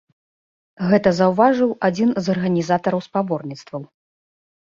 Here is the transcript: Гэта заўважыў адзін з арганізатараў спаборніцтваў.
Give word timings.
Гэта 0.91 1.09
заўважыў 1.19 1.75
адзін 1.89 2.09
з 2.27 2.33
арганізатараў 2.35 2.99
спаборніцтваў. 3.09 3.81